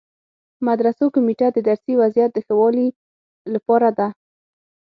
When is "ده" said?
3.97-4.07